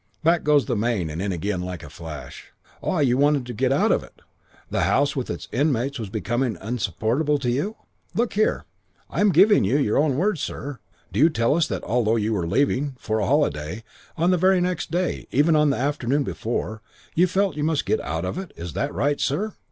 "Back 0.23 0.41
goes 0.43 0.65
the 0.65 0.75
mane 0.75 1.11
and 1.11 1.21
in 1.21 1.31
again 1.31 1.61
like 1.61 1.83
a 1.83 1.89
flash: 1.91 2.51
'Ah, 2.81 3.01
you 3.01 3.19
wanted 3.19 3.45
to 3.45 3.53
get 3.53 3.71
out 3.71 3.91
of 3.91 4.01
it? 4.01 4.23
The 4.71 4.81
house 4.81 5.15
with 5.15 5.29
its 5.29 5.47
inmates 5.51 5.99
was 5.99 6.09
becoming 6.09 6.57
insupportable 6.59 7.37
to 7.37 7.51
you?' 7.51 7.75
"'Look 8.15 8.33
here' 8.33 8.65
"'I 9.11 9.21
am 9.21 9.31
giving 9.31 9.63
you 9.63 9.77
your 9.77 9.99
own 9.99 10.17
words, 10.17 10.41
sir. 10.41 10.79
Do 11.13 11.19
you 11.19 11.29
tell 11.29 11.53
us 11.55 11.67
that, 11.67 11.83
although 11.83 12.15
you 12.15 12.33
were 12.33 12.47
leaving 12.47 12.95
for 12.97 13.19
a 13.19 13.27
holiday 13.27 13.83
on 14.17 14.31
the 14.31 14.37
very 14.37 14.59
next 14.59 14.89
day 14.89 15.27
still, 15.29 15.39
even 15.39 15.55
on 15.55 15.69
the 15.69 15.77
afternoon 15.77 16.23
before, 16.23 16.81
you 17.13 17.27
felt 17.27 17.55
you 17.55 17.63
must 17.63 17.85
get 17.85 18.01
out 18.01 18.25
of 18.25 18.39
it? 18.39 18.53
Is 18.57 18.73
that 18.73 18.91
right, 18.95 19.21
sir?' 19.21 19.53